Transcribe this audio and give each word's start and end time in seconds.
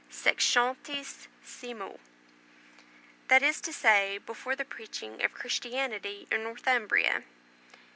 sexcentissimo." 0.09 1.99
That 3.27 3.43
is 3.43 3.61
to 3.61 3.71
say, 3.71 4.17
before 4.17 4.55
the 4.55 4.65
preaching 4.65 5.21
of 5.23 5.31
Christianity 5.35 6.27
in 6.31 6.41
Northumbria. 6.43 7.21